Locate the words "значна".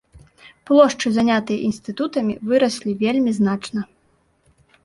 3.41-3.81